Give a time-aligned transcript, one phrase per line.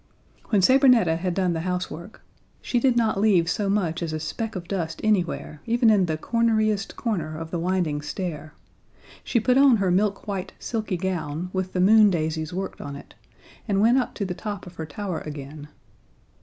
[0.49, 2.23] When Sabrinetta had done the housework
[2.59, 6.17] (she did not leave so much as a speck of dust anywhere, even in the
[6.17, 8.55] corneriest corner of the winding stair)
[9.23, 13.13] she put on her milk white, silky gown with the moon daisies worked on it,
[13.67, 15.67] and went up to the top of her tower again.